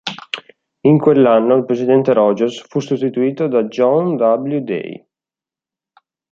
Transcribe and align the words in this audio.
In 0.81 0.97
quell'anno, 0.97 1.55
il 1.57 1.65
presidente 1.65 2.11
Rogers 2.13 2.63
fu 2.67 2.79
sostituito 2.79 3.47
da 3.47 3.65
John 3.65 4.15
W. 4.19 4.57
Day. 4.63 5.05